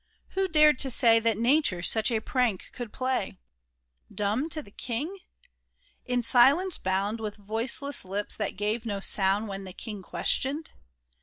[0.29, 3.37] Who dared to say That nature such a prank could play?
[4.11, 5.19] Dimib to the king?
[6.05, 10.71] In silence bound, With voiceless lips that gave no sound When the king questioned